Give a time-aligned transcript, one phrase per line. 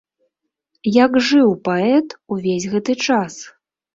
[1.03, 3.33] Як жыў паэт увесь гэты час?